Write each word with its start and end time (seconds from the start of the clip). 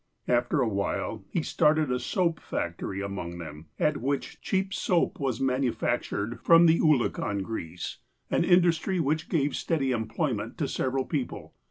After 0.27 0.61
a 0.63 0.67
while, 0.67 1.23
he 1.29 1.43
started 1.43 1.91
a 1.91 1.99
soap 1.99 2.39
factory 2.39 3.01
among 3.01 3.37
them, 3.37 3.67
at 3.79 3.97
which 4.01 4.41
cheap 4.41 4.73
soap 4.73 5.19
was 5.19 5.39
manufactured 5.39 6.41
from 6.41 6.65
the 6.65 6.79
oolakan 6.79 7.43
grease, 7.43 7.99
an 8.31 8.43
industry 8.43 8.99
which 8.99 9.29
gave 9.29 9.55
steady 9.55 9.91
employment 9.91 10.57
to 10.57 10.67
several 10.67 11.05
people. 11.05 11.53